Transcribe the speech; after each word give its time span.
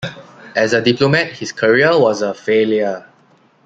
As 0.55 0.73
a 0.73 0.81
diplomat, 0.81 1.27
his 1.33 1.51
career 1.51 1.91
was 1.99 2.23
a 2.23 2.33
failure. 2.33 3.05